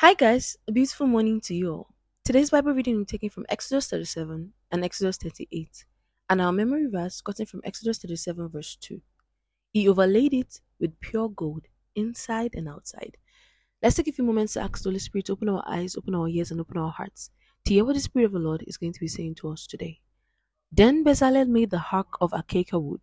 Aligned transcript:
Hi, 0.00 0.14
guys. 0.14 0.56
A 0.66 0.72
beautiful 0.72 1.06
morning 1.06 1.42
to 1.42 1.54
you 1.54 1.74
all. 1.74 1.94
Today's 2.24 2.48
Bible 2.48 2.72
reading 2.72 3.02
is 3.02 3.06
taken 3.06 3.28
from 3.28 3.44
Exodus 3.50 3.86
37 3.88 4.50
and 4.72 4.82
Exodus 4.82 5.18
38, 5.18 5.84
and 6.30 6.40
our 6.40 6.52
memory 6.52 6.86
verse 6.86 7.20
gotten 7.20 7.44
from 7.44 7.60
Exodus 7.64 7.98
37, 7.98 8.48
verse 8.48 8.76
2. 8.76 8.98
He 9.74 9.86
overlaid 9.90 10.32
it 10.32 10.62
with 10.78 10.98
pure 11.00 11.28
gold 11.28 11.66
inside 11.96 12.54
and 12.54 12.66
outside. 12.66 13.18
Let's 13.82 13.96
take 13.96 14.08
a 14.08 14.12
few 14.12 14.24
moments 14.24 14.54
to 14.54 14.62
ask 14.62 14.82
the 14.82 14.88
Holy 14.88 15.00
Spirit 15.00 15.26
to 15.26 15.32
open 15.32 15.50
our 15.50 15.62
eyes, 15.66 15.94
open 15.98 16.14
our 16.14 16.28
ears, 16.28 16.50
and 16.50 16.62
open 16.62 16.78
our 16.78 16.92
hearts 16.92 17.30
to 17.66 17.74
hear 17.74 17.84
what 17.84 17.92
the 17.92 18.00
Spirit 18.00 18.24
of 18.24 18.32
the 18.32 18.38
Lord 18.38 18.64
is 18.66 18.78
going 18.78 18.94
to 18.94 19.00
be 19.00 19.06
saying 19.06 19.34
to 19.34 19.50
us 19.50 19.66
today. 19.66 20.00
Then 20.72 21.04
Bezalel 21.04 21.46
made 21.46 21.68
the 21.68 21.84
ark 21.92 22.16
of 22.22 22.32
acacia 22.32 22.78
wood. 22.78 23.02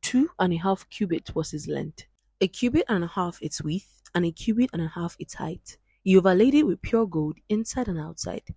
Two 0.00 0.30
and 0.38 0.54
a 0.54 0.56
half 0.56 0.88
cubits 0.88 1.34
was 1.34 1.52
its 1.52 1.68
length, 1.68 2.04
a 2.40 2.48
cubit 2.48 2.86
and 2.88 3.04
a 3.04 3.08
half 3.08 3.42
its 3.42 3.60
width, 3.60 4.00
and 4.14 4.24
a 4.24 4.32
cubit 4.32 4.70
and 4.72 4.80
a 4.80 4.88
half 4.88 5.16
its 5.18 5.34
height. 5.34 5.76
He 6.02 6.16
overlaid 6.16 6.54
it 6.54 6.64
with 6.66 6.82
pure 6.82 7.06
gold 7.06 7.38
inside 7.48 7.88
and 7.88 7.98
outside, 7.98 8.54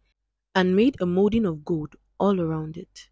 and 0.55 0.75
made 0.75 0.99
a 1.01 1.05
molding 1.05 1.45
of 1.45 1.65
gold 1.65 1.95
all 2.19 2.39
around 2.41 2.77
it. 2.77 3.09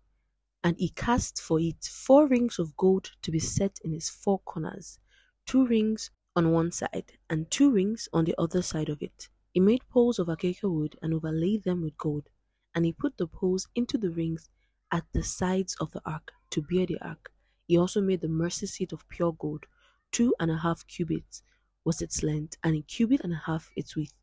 And 0.63 0.77
he 0.77 0.89
cast 0.89 1.41
for 1.41 1.59
it 1.59 1.83
four 1.85 2.27
rings 2.27 2.59
of 2.59 2.77
gold 2.77 3.11
to 3.23 3.31
be 3.31 3.39
set 3.39 3.79
in 3.83 3.93
its 3.93 4.09
four 4.09 4.39
corners, 4.39 4.99
two 5.45 5.65
rings 5.67 6.11
on 6.35 6.51
one 6.51 6.71
side, 6.71 7.17
and 7.29 7.51
two 7.51 7.71
rings 7.71 8.07
on 8.13 8.25
the 8.25 8.35
other 8.37 8.61
side 8.61 8.89
of 8.89 9.01
it. 9.01 9.29
He 9.53 9.59
made 9.59 9.87
poles 9.89 10.19
of 10.19 10.29
acacia 10.29 10.69
wood 10.69 10.97
and 11.01 11.13
overlaid 11.13 11.63
them 11.63 11.81
with 11.81 11.97
gold, 11.97 12.29
and 12.73 12.85
he 12.85 12.93
put 12.93 13.17
the 13.17 13.27
poles 13.27 13.67
into 13.75 13.97
the 13.97 14.11
rings 14.11 14.49
at 14.91 15.05
the 15.13 15.23
sides 15.23 15.75
of 15.81 15.91
the 15.91 16.01
ark 16.05 16.31
to 16.51 16.61
bear 16.61 16.85
the 16.85 16.99
ark. 17.01 17.31
He 17.67 17.77
also 17.77 18.01
made 18.01 18.21
the 18.21 18.27
mercy 18.29 18.67
seat 18.67 18.93
of 18.93 19.07
pure 19.09 19.33
gold, 19.33 19.65
two 20.11 20.33
and 20.39 20.49
a 20.51 20.57
half 20.57 20.87
cubits 20.87 21.43
was 21.83 22.01
its 22.01 22.23
length, 22.23 22.57
and 22.63 22.75
a 22.75 22.81
cubit 22.81 23.21
and 23.21 23.33
a 23.33 23.41
half 23.45 23.71
its 23.75 23.95
width. 23.95 24.13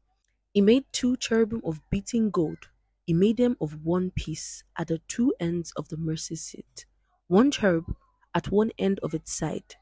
He 0.59 0.63
made 0.63 0.87
two 0.91 1.17
cherubim 1.17 1.61
of 1.65 1.89
beaten 1.89 2.31
gold. 2.31 2.71
He 3.07 3.13
made 3.13 3.37
them 3.37 3.57
of 3.61 3.85
one 3.85 4.11
piece 4.11 4.65
at 4.77 4.89
the 4.89 4.99
two 5.07 5.33
ends 5.39 5.73
of 5.77 5.89
the 5.89 5.97
mercy 5.97 6.35
seat, 6.35 6.85
one 7.29 7.53
cherub 7.53 7.95
at 8.35 8.51
one 8.51 8.73
end 8.77 8.99
of 9.05 9.15
its 9.15 9.33
side, 9.33 9.77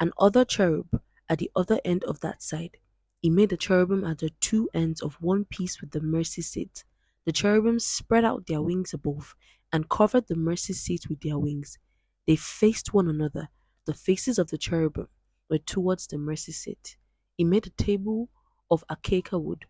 and 0.00 0.12
other 0.18 0.44
cherub 0.44 1.00
at 1.28 1.38
the 1.38 1.48
other 1.54 1.80
end 1.84 2.02
of 2.02 2.18
that 2.22 2.42
side. 2.42 2.78
He 3.22 3.30
made 3.30 3.50
the 3.50 3.56
cherubim 3.56 4.02
at 4.02 4.18
the 4.18 4.30
two 4.40 4.68
ends 4.74 5.00
of 5.00 5.14
one 5.20 5.44
piece 5.44 5.80
with 5.80 5.92
the 5.92 6.00
mercy 6.00 6.42
seat. 6.42 6.82
The 7.24 7.30
cherubim 7.30 7.78
spread 7.78 8.24
out 8.24 8.48
their 8.48 8.62
wings 8.62 8.92
above 8.92 9.36
and 9.72 9.88
covered 9.88 10.26
the 10.26 10.34
mercy 10.34 10.72
seat 10.72 11.08
with 11.08 11.20
their 11.20 11.38
wings. 11.38 11.78
They 12.26 12.34
faced 12.34 12.92
one 12.92 13.06
another. 13.06 13.48
The 13.84 13.94
faces 13.94 14.40
of 14.40 14.50
the 14.50 14.58
cherubim 14.58 15.06
were 15.48 15.58
towards 15.58 16.08
the 16.08 16.18
mercy 16.18 16.50
seat. 16.50 16.96
He 17.36 17.44
made 17.44 17.68
a 17.68 17.70
table 17.70 18.28
of 18.72 18.82
acacia 18.90 19.38
wood. 19.38 19.66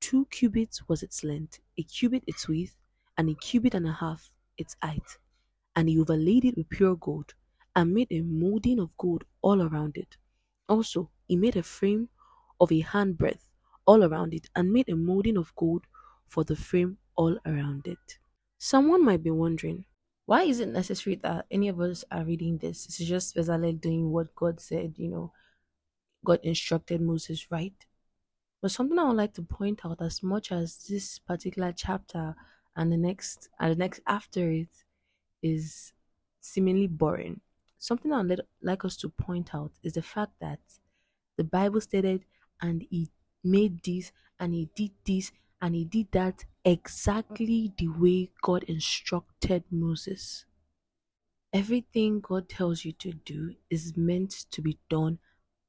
Two 0.00 0.26
cubits 0.26 0.88
was 0.88 1.02
its 1.02 1.24
length, 1.24 1.58
a 1.76 1.82
cubit 1.82 2.24
its 2.26 2.48
width, 2.48 2.76
and 3.16 3.28
a 3.28 3.34
cubit 3.34 3.74
and 3.74 3.86
a 3.86 3.92
half 3.92 4.30
its 4.56 4.76
height. 4.82 5.18
And 5.74 5.88
he 5.88 5.98
overlaid 6.00 6.44
it 6.44 6.56
with 6.56 6.68
pure 6.68 6.96
gold, 6.96 7.34
and 7.74 7.92
made 7.92 8.08
a 8.10 8.22
molding 8.22 8.78
of 8.78 8.96
gold 8.96 9.24
all 9.42 9.62
around 9.62 9.96
it. 9.96 10.16
Also, 10.68 11.10
he 11.26 11.36
made 11.36 11.56
a 11.56 11.62
frame 11.62 12.08
of 12.60 12.72
a 12.72 12.82
handbreadth 12.82 13.48
all 13.86 14.04
around 14.04 14.34
it, 14.34 14.48
and 14.54 14.72
made 14.72 14.88
a 14.88 14.96
molding 14.96 15.36
of 15.36 15.54
gold 15.56 15.84
for 16.26 16.44
the 16.44 16.56
frame 16.56 16.98
all 17.16 17.38
around 17.46 17.86
it. 17.86 18.18
Someone 18.58 19.04
might 19.04 19.22
be 19.22 19.30
wondering, 19.30 19.84
why 20.26 20.42
is 20.42 20.60
it 20.60 20.68
necessary 20.68 21.16
that 21.22 21.46
any 21.50 21.68
of 21.68 21.80
us 21.80 22.04
are 22.10 22.24
reading 22.24 22.58
this? 22.58 22.84
It's 22.86 22.98
just 22.98 23.34
Bezalel 23.34 23.80
doing 23.80 24.10
what 24.10 24.34
God 24.34 24.60
said, 24.60 24.94
you 24.96 25.08
know, 25.08 25.32
God 26.24 26.40
instructed 26.42 27.00
Moses, 27.00 27.50
right? 27.50 27.72
But 28.60 28.72
something 28.72 28.98
I 28.98 29.04
would 29.04 29.16
like 29.16 29.34
to 29.34 29.42
point 29.42 29.84
out, 29.84 30.02
as 30.02 30.22
much 30.22 30.50
as 30.50 30.86
this 30.88 31.18
particular 31.18 31.72
chapter 31.72 32.34
and 32.74 32.92
the 32.92 32.96
next 32.96 33.48
and 33.60 33.72
the 33.72 33.76
next 33.76 34.00
after 34.06 34.50
it 34.50 34.84
is 35.42 35.92
seemingly 36.40 36.88
boring, 36.88 37.40
something 37.78 38.12
I 38.12 38.22
would 38.22 38.40
like 38.60 38.84
us 38.84 38.96
to 38.98 39.08
point 39.08 39.54
out 39.54 39.72
is 39.82 39.92
the 39.92 40.02
fact 40.02 40.32
that 40.40 40.58
the 41.36 41.44
Bible 41.44 41.80
stated, 41.80 42.24
and 42.60 42.84
he 42.90 43.10
made 43.44 43.84
this, 43.84 44.10
and 44.40 44.52
he 44.52 44.68
did 44.74 44.90
this, 45.06 45.30
and 45.62 45.76
he 45.76 45.84
did 45.84 46.10
that 46.12 46.44
exactly 46.64 47.72
the 47.78 47.88
way 47.88 48.30
God 48.42 48.64
instructed 48.64 49.62
Moses. 49.70 50.44
Everything 51.52 52.20
God 52.20 52.48
tells 52.48 52.84
you 52.84 52.92
to 52.92 53.12
do 53.12 53.54
is 53.70 53.96
meant 53.96 54.32
to 54.50 54.60
be 54.60 54.78
done 54.90 55.18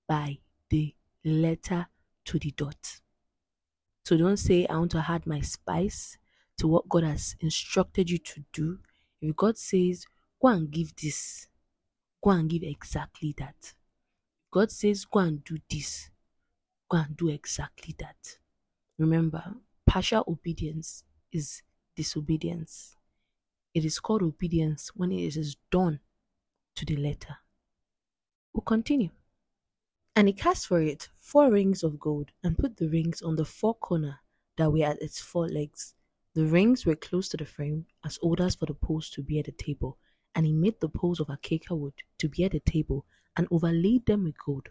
by 0.07 0.39
the 0.69 0.95
letter 1.23 1.87
to 2.29 2.37
the 2.37 2.51
dot. 2.51 3.01
So 4.05 4.15
don't 4.15 4.37
say, 4.37 4.67
I 4.67 4.77
want 4.77 4.91
to 4.91 5.03
add 5.07 5.25
my 5.25 5.41
spice 5.41 6.17
to 6.59 6.67
what 6.67 6.87
God 6.87 7.03
has 7.03 7.35
instructed 7.39 8.07
you 8.07 8.19
to 8.19 8.43
do. 8.53 8.77
If 9.19 9.35
God 9.35 9.57
says, 9.57 10.05
go 10.39 10.49
and 10.49 10.69
give 10.69 10.95
this, 10.95 11.47
go 12.23 12.29
and 12.29 12.47
give 12.47 12.61
exactly 12.61 13.33
that. 13.39 13.73
God 14.51 14.71
says, 14.71 15.05
go 15.05 15.21
and 15.21 15.43
do 15.43 15.57
this, 15.69 16.11
go 16.87 16.97
and 16.97 17.17
do 17.17 17.29
exactly 17.29 17.95
that. 17.97 18.37
Remember, 18.99 19.55
partial 19.87 20.23
obedience 20.27 21.03
is 21.31 21.63
disobedience. 21.95 22.95
It 23.73 23.85
is 23.85 23.99
called 23.99 24.21
obedience 24.21 24.91
when 24.93 25.11
it 25.11 25.35
is 25.35 25.55
done 25.71 25.99
to 26.75 26.85
the 26.85 26.95
letter. 26.95 27.37
We'll 28.53 28.61
continue. 28.61 29.09
And 30.19 30.27
he 30.27 30.33
cast 30.33 30.67
for 30.67 30.81
it 30.81 31.07
four 31.21 31.49
rings 31.49 31.81
of 31.81 31.97
gold, 31.97 32.33
and 32.43 32.57
put 32.57 32.75
the 32.75 32.89
rings 32.89 33.21
on 33.21 33.37
the 33.37 33.45
four 33.45 33.73
corner 33.73 34.19
that 34.57 34.69
were 34.69 34.83
at 34.83 35.01
its 35.01 35.21
four 35.21 35.47
legs. 35.47 35.95
The 36.33 36.45
rings 36.45 36.85
were 36.85 36.97
close 36.97 37.29
to 37.29 37.37
the 37.37 37.45
frame, 37.45 37.85
as 38.03 38.19
orders 38.21 38.55
for 38.55 38.65
the 38.65 38.73
poles 38.73 39.09
to 39.11 39.23
be 39.23 39.39
at 39.39 39.45
the 39.45 39.53
table, 39.53 39.97
and 40.35 40.45
he 40.45 40.51
made 40.51 40.77
the 40.81 40.89
poles 40.89 41.21
of 41.21 41.29
acacia 41.29 41.73
wood 41.73 41.93
to 42.17 42.27
be 42.27 42.43
at 42.43 42.51
the 42.51 42.59
table, 42.59 43.05
and 43.37 43.47
overlaid 43.49 44.07
them 44.07 44.25
with 44.25 44.37
gold. 44.43 44.67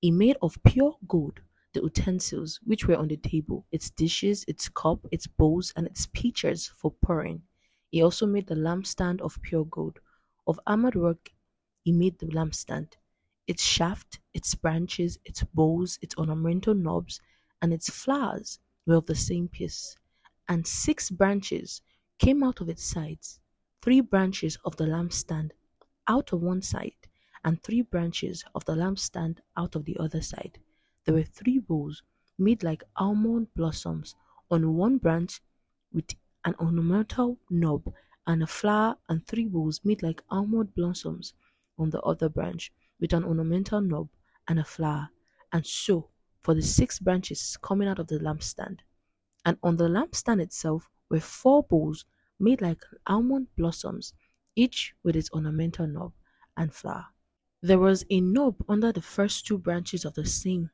He 0.00 0.10
made 0.10 0.36
of 0.42 0.58
pure 0.64 0.96
gold 1.06 1.42
the 1.72 1.82
utensils 1.82 2.58
which 2.64 2.88
were 2.88 2.96
on 2.96 3.06
the 3.06 3.18
table, 3.18 3.66
its 3.70 3.90
dishes, 3.90 4.44
its 4.48 4.68
cup, 4.68 5.06
its 5.12 5.28
bowls, 5.28 5.72
and 5.76 5.86
its 5.86 6.06
pitchers 6.06 6.66
for 6.66 6.90
pouring. 6.90 7.42
He 7.92 8.02
also 8.02 8.26
made 8.26 8.48
the 8.48 8.56
lampstand 8.56 9.20
of 9.20 9.40
pure 9.42 9.64
gold. 9.64 10.00
Of 10.44 10.58
armored 10.66 10.96
work 10.96 11.30
he 11.84 11.92
made 11.92 12.18
the 12.18 12.26
lampstand, 12.26 12.94
its 13.46 13.62
shaft, 13.62 14.20
its 14.34 14.54
branches, 14.54 15.18
its 15.24 15.42
bowls, 15.44 15.98
its 16.02 16.16
ornamental 16.16 16.74
knobs, 16.74 17.20
and 17.62 17.72
its 17.72 17.90
flowers 17.90 18.58
were 18.86 18.96
of 18.96 19.06
the 19.06 19.14
same 19.14 19.48
piece. 19.48 19.96
And 20.48 20.66
six 20.66 21.10
branches 21.10 21.82
came 22.18 22.42
out 22.42 22.60
of 22.60 22.68
its 22.68 22.84
sides, 22.84 23.40
three 23.82 24.00
branches 24.00 24.56
of 24.64 24.76
the 24.76 24.84
lampstand 24.86 25.52
out 26.08 26.32
of 26.32 26.40
one 26.42 26.62
side, 26.62 27.08
and 27.44 27.62
three 27.62 27.82
branches 27.82 28.44
of 28.54 28.64
the 28.64 28.74
lampstand 28.74 29.38
out 29.56 29.74
of 29.76 29.84
the 29.84 29.96
other 29.98 30.22
side. 30.22 30.58
There 31.04 31.14
were 31.14 31.22
three 31.24 31.58
bowls 31.58 32.02
made 32.38 32.62
like 32.62 32.82
almond 32.96 33.52
blossoms 33.54 34.14
on 34.50 34.74
one 34.74 34.98
branch 34.98 35.40
with 35.92 36.14
an 36.44 36.54
ornamental 36.60 37.38
knob 37.50 37.92
and 38.26 38.42
a 38.42 38.46
flower, 38.46 38.98
and 39.08 39.26
three 39.26 39.46
bowls 39.46 39.84
made 39.84 40.02
like 40.02 40.22
almond 40.30 40.74
blossoms 40.74 41.34
on 41.78 41.90
the 41.90 42.00
other 42.02 42.28
branch 42.28 42.72
with 43.00 43.12
an 43.12 43.24
ornamental 43.24 43.80
knob 43.80 44.08
and 44.48 44.58
a 44.58 44.64
flower, 44.64 45.10
and 45.52 45.66
so 45.66 46.08
for 46.42 46.54
the 46.54 46.62
six 46.62 46.98
branches 46.98 47.56
coming 47.62 47.88
out 47.88 47.98
of 47.98 48.06
the 48.06 48.18
lampstand. 48.18 48.78
And 49.44 49.58
on 49.62 49.76
the 49.76 49.88
lampstand 49.88 50.40
itself 50.40 50.90
were 51.10 51.20
four 51.20 51.62
bowls 51.62 52.04
made 52.38 52.60
like 52.60 52.82
almond 53.06 53.48
blossoms, 53.56 54.12
each 54.54 54.94
with 55.02 55.16
its 55.16 55.30
ornamental 55.32 55.86
knob 55.86 56.12
and 56.56 56.72
flower. 56.72 57.06
There 57.62 57.78
was 57.78 58.04
a 58.10 58.20
knob 58.20 58.62
under 58.68 58.92
the 58.92 59.02
first 59.02 59.46
two 59.46 59.58
branches 59.58 60.04
of 60.04 60.14
the 60.14 60.24
same, 60.26 60.70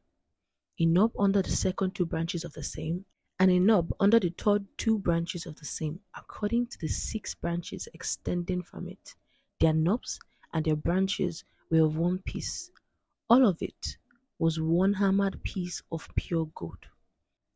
a 0.79 0.85
knob 0.85 1.13
under 1.19 1.43
the 1.43 1.51
second 1.51 1.95
two 1.95 2.07
branches 2.07 2.45
of 2.45 2.53
the 2.53 2.63
same, 2.63 3.05
and 3.39 3.51
a 3.51 3.59
knob 3.59 3.93
under 3.99 4.21
the 4.21 4.35
third 4.37 4.67
two 4.77 4.99
branches 4.99 5.47
of 5.47 5.57
the 5.57 5.65
same, 5.65 6.01
according 6.17 6.67
to 6.69 6.79
the 6.79 6.89
six 6.89 7.35
branches 7.35 7.89
extending 7.95 8.63
from 8.63 8.89
it. 8.89 9.15
Their 9.61 9.73
knobs 9.73 10.19
and 10.53 10.65
their 10.65 10.77
branches 10.77 11.45
were 11.73 11.87
of 11.87 11.97
one 11.97 12.21
piece. 12.21 12.71
All 13.31 13.47
of 13.47 13.63
it 13.63 13.97
was 14.39 14.61
one 14.61 14.95
hammered 14.95 15.43
piece 15.43 15.83
of 15.91 16.09
pure 16.17 16.47
gold. 16.55 16.87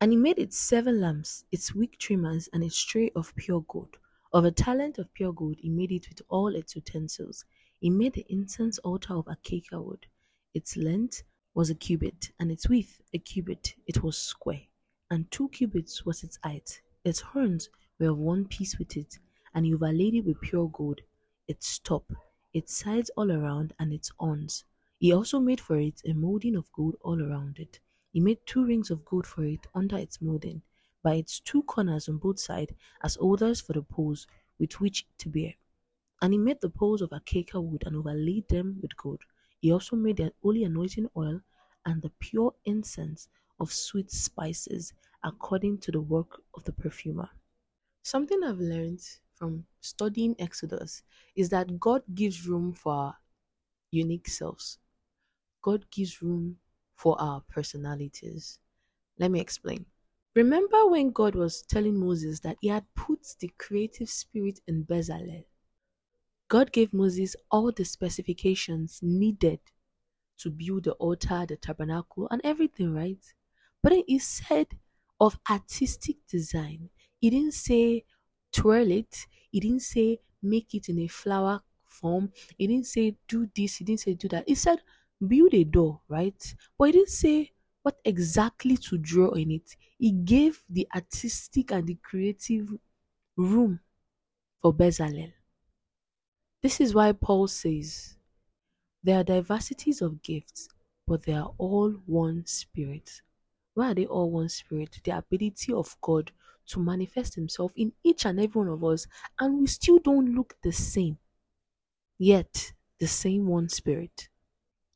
And 0.01 0.11
he 0.13 0.17
made 0.17 0.39
its 0.39 0.59
seven 0.59 1.01
lamps, 1.01 1.45
its 1.53 1.75
wick 1.75 1.99
trimmers, 1.99 2.49
and 2.53 2.65
its 2.65 2.83
tray 2.83 3.11
of 3.15 3.35
pure 3.37 3.63
gold. 3.69 3.99
Of 4.33 4.47
a 4.47 4.51
talent 4.51 4.99
of 4.99 5.13
pure 5.15 5.35
gold, 5.35 5.57
he 5.59 5.69
made 5.69 5.93
it 5.93 6.09
with 6.09 6.23
all 6.29 6.55
its 6.55 6.75
utensils. 6.75 7.45
He 7.81 7.91
made 7.91 8.15
the 8.15 8.25
incense 8.31 8.79
altar 8.79 9.15
of 9.15 9.29
acacia 9.29 9.81
wood. 9.81 10.07
Its 10.55 10.77
length 10.79 11.23
was 11.55 11.69
a 11.71 11.75
cubit, 11.75 12.31
and 12.41 12.51
its 12.51 12.69
width 12.69 13.03
a 13.13 13.19
cubit. 13.19 13.75
It 13.87 14.03
was 14.03 14.17
square, 14.17 14.63
and 15.11 15.31
two 15.31 15.49
cubits 15.51 16.07
was 16.07 16.25
its 16.25 16.39
height. 16.43 16.81
Its 17.05 17.21
horns 17.21 17.69
were 17.99 18.09
of 18.11 18.19
one 18.19 18.47
piece 18.47 18.79
with 18.79 18.97
it, 18.97 19.19
and 19.55 19.67
he 19.67 19.75
overlaid 19.75 20.15
it 20.15 20.25
with 20.25 20.41
pure 20.41 20.71
gold. 20.71 21.03
Its 21.49 21.79
top, 21.79 22.11
its 22.57 22.75
sides 22.75 23.11
all 23.19 23.31
around, 23.31 23.75
and 23.79 23.93
its 23.93 24.11
horns. 24.19 24.65
He 24.99 25.13
also 25.13 25.39
made 25.41 25.61
for 25.61 25.79
it 25.79 26.01
a 26.07 26.15
molding 26.15 26.57
of 26.57 26.73
gold 26.73 26.97
all 27.03 27.23
around 27.23 27.59
it. 27.59 27.81
He 28.13 28.21
made 28.21 28.39
two 28.47 28.65
rings 28.65 28.91
of 28.91 29.05
gold 29.05 29.27
for 29.27 29.45
it 29.45 29.67
under 29.75 29.99
its 29.99 30.23
molding, 30.23 30.63
by 31.03 31.17
its 31.17 31.39
two 31.39 31.63
corners 31.65 32.09
on 32.09 32.17
both 32.17 32.41
sides, 32.41 32.73
as 33.03 33.17
holders 33.17 33.61
for 33.61 33.75
the 33.75 33.83
poles 33.83 34.27
with 34.59 34.81
which 34.81 35.07
to 35.19 35.29
bear. 35.29 35.53
And 36.23 36.33
he 36.33 36.39
made 36.39 36.63
the 36.63 36.71
poles 36.71 37.03
of 37.03 37.13
acacia 37.13 37.61
wood 37.61 37.85
and 37.87 37.95
overlaid 37.95 38.49
them 38.49 38.79
with 38.81 38.97
gold. 38.97 39.21
He 39.61 39.71
also 39.71 39.95
made 39.97 40.17
the 40.17 40.33
holy 40.43 40.65
anointing 40.65 41.11
oil 41.15 41.43
and 41.85 42.01
the 42.01 42.11
pure 42.19 42.55
incense 42.65 43.29
of 43.61 43.71
sweet 43.71 44.11
spices 44.11 44.95
according 45.23 45.79
to 45.79 45.93
the 45.93 46.01
work 46.01 46.41
of 46.55 46.65
the 46.65 46.73
perfumer. 46.73 47.29
Something 48.03 48.43
I've 48.43 48.61
learned 48.61 49.03
from 49.37 49.65
studying 49.81 50.35
Exodus 50.39 51.03
is 51.35 51.49
that 51.51 51.79
God 51.79 52.03
gives 52.15 52.47
room 52.47 52.73
for 52.73 52.93
our 52.93 53.17
unique 53.91 54.29
selves. 54.29 54.79
God 55.63 55.85
gives 55.91 56.23
room 56.23 56.57
for 56.95 57.21
our 57.21 57.43
personalities. 57.49 58.59
Let 59.19 59.31
me 59.31 59.41
explain. 59.41 59.87
Remember 60.35 60.87
when 60.87 61.11
God 61.11 61.35
was 61.35 61.63
telling 61.63 61.99
Moses 61.99 62.41
that 62.41 62.57
he 62.61 62.69
had 62.69 62.85
put 62.95 63.21
the 63.41 63.51
creative 63.59 64.11
spirit 64.11 64.61
in 64.67 64.85
Bezalel? 64.85 65.45
God 66.49 66.73
gave 66.73 66.93
Moses 66.93 67.35
all 67.51 67.73
the 67.73 67.85
specifications 67.85 69.01
needed 69.03 69.61
to 70.39 70.51
build 70.51 70.85
the 70.85 70.93
altar, 70.93 71.47
the 71.47 71.57
tabernacle, 71.57 72.29
and 72.31 72.41
everything, 72.45 72.95
right? 72.95 73.25
But 73.83 73.95
he 74.07 74.19
said 74.19 74.69
of 75.19 75.39
artistic 75.51 76.17
design, 76.29 76.91
he 77.19 77.31
didn't 77.31 77.55
say 77.55 78.05
twirl 78.57 78.91
it, 78.91 79.27
he 79.51 79.61
didn't 79.61 79.83
say 79.83 80.21
make 80.43 80.75
it 80.75 80.89
in 80.89 80.99
a 81.01 81.07
flower 81.09 81.61
form, 81.85 82.33
he 82.59 82.67
didn't 82.67 82.87
say 82.87 83.17
do 83.29 83.49
this, 83.55 83.77
he 83.77 83.85
didn't 83.85 84.01
say 84.01 84.15
do 84.15 84.29
that. 84.29 84.45
He 84.49 84.55
said 84.55 84.81
build 85.27 85.55
a 85.55 85.65
door, 85.65 86.01
right? 86.09 86.55
But 86.79 86.87
he 86.87 86.93
didn't 86.93 87.11
say 87.11 87.53
what 87.83 87.99
exactly 88.05 88.77
to 88.77 88.99
draw 88.99 89.31
in 89.31 89.51
it. 89.51 89.77
He 89.99 90.13
gave 90.13 90.63
the 90.69 90.87
artistic 90.95 91.71
and 91.71 91.87
the 91.87 91.97
creative 92.03 92.73
room 93.37 93.81
for 94.61 94.75
Bezalel. 94.75 95.33
This 96.63 96.81
is 96.81 96.95
why 96.95 97.13
Paul 97.13 97.47
says, 97.47 98.17
There 99.03 99.21
are 99.21 99.25
diversities 99.25 100.03
of 100.03 100.23
gifts, 100.23 100.69
but 101.07 101.23
they 101.23 101.35
are 101.35 101.53
all 101.59 101.93
one 102.07 102.45
spirit. 102.47 103.23
Why 103.75 103.93
are 103.93 103.95
they 103.95 104.07
all 104.07 104.31
one 104.31 104.49
spirit? 104.49 104.99
The 105.05 105.17
ability 105.17 105.73
of 105.73 105.97
God 106.01 106.33
to 106.69 106.81
manifest 106.81 107.35
Himself 107.35 107.73
in 107.77 107.93
each 108.03 108.25
and 108.25 108.41
every 108.41 108.61
one 108.61 108.69
of 108.69 108.85
us, 108.85 109.07
and 109.39 109.61
we 109.61 109.67
still 109.67 109.99
don't 109.99 110.35
look 110.35 110.55
the 110.63 110.73
same. 110.73 111.19
Yet, 112.19 112.73
the 112.99 113.07
same 113.07 113.47
one 113.47 113.69
spirit. 113.69 114.29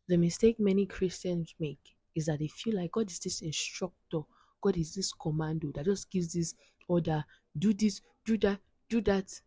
The 0.08 0.16
mistake 0.16 0.58
many 0.58 0.86
Christians 0.86 1.54
make 1.60 1.94
is 2.14 2.26
that 2.26 2.38
they 2.38 2.48
feel 2.48 2.76
like 2.76 2.92
God 2.92 3.10
is 3.10 3.18
this 3.18 3.42
instructor, 3.42 4.22
God 4.60 4.76
is 4.76 4.94
this 4.94 5.12
commando 5.12 5.70
that 5.74 5.84
just 5.84 6.10
gives 6.10 6.32
this 6.32 6.54
order 6.88 7.24
do 7.58 7.72
this, 7.72 8.00
do 8.24 8.36
that, 8.38 8.60
do 8.88 9.00
that, 9.02 9.40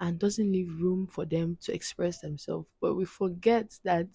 and 0.00 0.18
doesn't 0.18 0.50
leave 0.50 0.80
room 0.80 1.06
for 1.06 1.24
them 1.24 1.56
to 1.62 1.72
express 1.72 2.20
themselves. 2.20 2.66
But 2.80 2.94
we 2.94 3.04
forget 3.04 3.78
that 3.84 4.08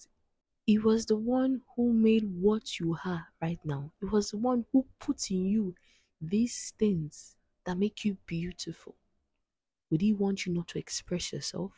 he 0.65 0.77
was 0.77 1.05
the 1.05 1.15
one 1.15 1.61
who 1.75 1.93
made 1.93 2.25
what 2.41 2.79
you 2.79 2.97
are 3.05 3.27
right 3.41 3.59
now. 3.63 3.91
It 4.01 4.11
was 4.11 4.31
the 4.31 4.37
one 4.37 4.65
who 4.71 4.85
put 4.99 5.31
in 5.31 5.45
you 5.45 5.75
these 6.19 6.73
things 6.77 7.36
that 7.67 7.77
make 7.77 8.03
you 8.03 8.17
beautiful. 8.25 8.95
Would 9.91 10.01
he 10.01 10.13
want 10.13 10.45
you 10.45 10.53
not 10.53 10.69
to 10.69 10.79
express 10.79 11.31
yourself? 11.31 11.73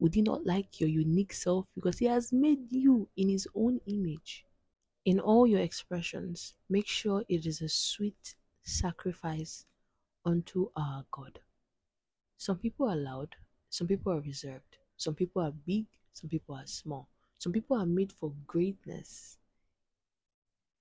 Would 0.00 0.14
he 0.14 0.22
not 0.22 0.44
like 0.44 0.80
your 0.80 0.88
unique 0.88 1.32
self 1.32 1.66
because 1.74 1.98
he 1.98 2.06
has 2.06 2.32
made 2.32 2.72
you 2.72 3.08
in 3.16 3.28
his 3.28 3.46
own 3.54 3.80
image? 3.86 4.44
In 5.04 5.20
all 5.20 5.46
your 5.46 5.60
expressions, 5.60 6.54
make 6.68 6.88
sure 6.88 7.24
it 7.28 7.46
is 7.46 7.60
a 7.60 7.68
sweet 7.68 8.34
sacrifice 8.64 9.66
unto 10.24 10.70
our 10.74 11.04
God. 11.12 11.38
Some 12.36 12.58
people 12.58 12.88
are 12.88 12.96
loud, 12.96 13.36
some 13.70 13.86
people 13.86 14.12
are 14.12 14.20
reserved, 14.20 14.78
some 14.96 15.14
people 15.14 15.42
are 15.42 15.52
big, 15.52 15.86
some 16.12 16.30
people 16.30 16.54
are 16.54 16.66
small. 16.66 17.08
Some 17.38 17.52
people 17.52 17.76
are 17.76 17.86
made 17.86 18.12
for 18.12 18.32
greatness. 18.46 19.36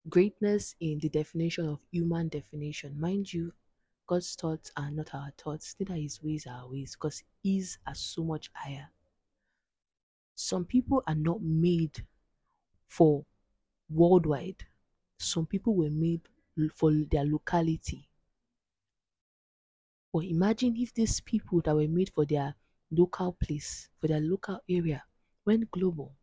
Greatness 0.07 0.75
in 0.79 0.99
the 0.99 1.09
definition 1.09 1.67
of 1.67 1.79
human 1.91 2.29
definition. 2.29 2.99
Mind 2.99 3.33
you, 3.33 3.51
God's 4.07 4.35
thoughts 4.35 4.71
are 4.77 4.91
not 4.91 5.13
our 5.13 5.31
thoughts, 5.37 5.75
neither 5.79 5.95
his 5.95 6.21
ways 6.21 6.47
are 6.47 6.61
our 6.61 6.69
ways, 6.69 6.95
because 6.95 7.23
his 7.43 7.77
are 7.87 7.95
so 7.95 8.23
much 8.23 8.49
higher. 8.53 8.89
Some 10.35 10.65
people 10.65 11.03
are 11.07 11.15
not 11.15 11.41
made 11.41 12.05
for 12.87 13.25
worldwide. 13.89 14.65
Some 15.17 15.45
people 15.45 15.75
were 15.75 15.89
made 15.89 16.21
for 16.73 16.91
their 17.11 17.25
locality. 17.25 18.07
Or 20.11 20.23
imagine 20.23 20.75
if 20.77 20.93
these 20.93 21.19
people 21.19 21.61
that 21.61 21.75
were 21.75 21.87
made 21.87 22.11
for 22.13 22.25
their 22.25 22.55
local 22.91 23.33
place, 23.33 23.89
for 23.99 24.07
their 24.07 24.21
local 24.21 24.59
area, 24.69 25.03
went 25.45 25.69
global 25.71 26.15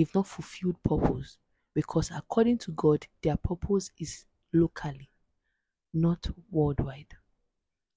they've 0.00 0.14
not 0.14 0.26
fulfilled 0.26 0.82
purpose 0.82 1.36
because 1.74 2.10
according 2.10 2.56
to 2.56 2.72
God, 2.72 3.06
their 3.22 3.36
purpose 3.36 3.90
is 3.98 4.24
locally, 4.52 5.09
not 5.92 6.26
worldwide. 6.50 7.14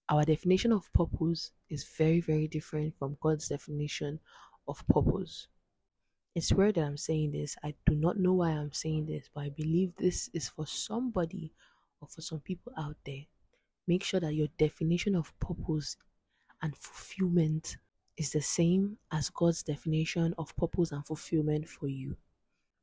Our 0.10 0.26
definition 0.26 0.72
of 0.72 0.92
purpose 0.94 1.52
is 1.70 1.84
very, 1.84 2.20
very 2.20 2.48
different 2.48 2.96
from 2.98 3.18
God's 3.22 3.48
definition 3.48 4.20
of 4.68 4.86
purpose. 4.88 5.48
It's 6.36 6.52
weird 6.52 6.76
that 6.76 6.86
I'm 6.86 6.98
saying 6.98 7.32
this. 7.32 7.56
I 7.64 7.74
do 7.86 7.96
not 7.96 8.18
know 8.18 8.34
why 8.34 8.50
I'm 8.50 8.74
saying 8.74 9.06
this, 9.06 9.30
but 9.34 9.42
I 9.42 9.50
believe 9.50 9.94
this 9.96 10.30
is 10.34 10.50
for 10.50 10.66
somebody 10.66 11.54
or 12.02 12.08
for 12.08 12.22
some 12.22 12.40
people 12.40 12.74
out 12.78 12.98
there. 13.06 13.24
Make 13.88 14.04
sure 14.04 14.20
that 14.20 14.34
your 14.34 14.48
definition 14.58 15.16
of 15.16 15.38
purpose 15.40 15.98
and 16.62 16.76
fulfillment 16.76 17.78
is 18.18 18.32
the 18.32 18.42
same 18.42 18.98
as 19.12 19.30
God's 19.30 19.64
definition 19.64 20.34
of 20.38 20.56
purpose 20.56 20.92
and 20.92 21.06
fulfillment 21.06 21.68
for 21.68 21.88
you. 21.88 22.16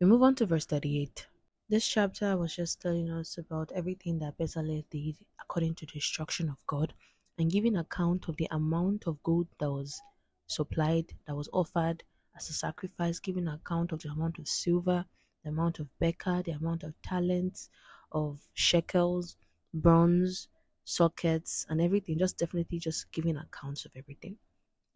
We 0.00 0.06
move 0.06 0.22
on 0.22 0.34
to 0.36 0.46
verse 0.46 0.66
38. 0.66 1.26
This 1.70 1.86
chapter 1.86 2.36
was 2.36 2.56
just 2.56 2.80
telling 2.80 3.08
us 3.12 3.38
about 3.38 3.70
everything 3.70 4.18
that 4.18 4.36
Bezalel 4.36 4.84
did 4.90 5.14
according 5.40 5.76
to 5.76 5.86
the 5.86 5.92
instruction 5.94 6.48
of 6.48 6.56
God 6.66 6.92
and 7.38 7.48
giving 7.48 7.76
account 7.76 8.26
of 8.26 8.36
the 8.38 8.48
amount 8.50 9.06
of 9.06 9.22
gold 9.22 9.46
that 9.60 9.70
was 9.70 10.02
supplied, 10.48 11.14
that 11.28 11.36
was 11.36 11.48
offered 11.52 12.02
as 12.36 12.50
a 12.50 12.52
sacrifice, 12.52 13.20
giving 13.20 13.46
account 13.46 13.92
of 13.92 14.02
the 14.02 14.08
amount 14.08 14.40
of 14.40 14.48
silver, 14.48 15.04
the 15.44 15.50
amount 15.50 15.78
of 15.78 15.86
bekah, 16.02 16.42
the 16.42 16.50
amount 16.50 16.82
of 16.82 16.92
talents, 17.02 17.70
of 18.10 18.40
shekels, 18.52 19.36
bronze, 19.72 20.48
sockets, 20.82 21.66
and 21.68 21.80
everything. 21.80 22.18
Just 22.18 22.36
definitely 22.36 22.80
just 22.80 23.12
giving 23.12 23.36
accounts 23.36 23.84
of 23.84 23.92
everything. 23.94 24.34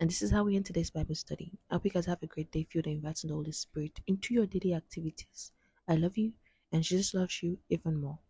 And 0.01 0.11
this 0.11 0.23
is 0.23 0.33
how 0.33 0.43
we 0.43 0.57
end 0.57 0.67
today's 0.67 0.91
Bible 0.91 1.15
study. 1.15 1.53
I 1.71 1.75
hope 1.75 1.85
you 1.85 1.93
guys 1.93 2.07
have 2.07 2.25
a 2.25 2.27
great 2.27 2.51
day 2.51 2.67
filled 2.69 2.87
with 2.87 2.97
inviting 2.97 3.29
the 3.29 3.35
Holy 3.37 3.53
Spirit 3.53 4.01
into 4.09 4.35
your 4.35 4.47
daily 4.47 4.75
activities. 4.75 5.53
I 5.87 5.95
love 5.95 6.19
you, 6.19 6.33
and 6.75 6.85
Jesus 6.85 7.15
loves 7.15 7.43
you 7.45 7.59
even 7.71 7.97
more. 8.01 8.21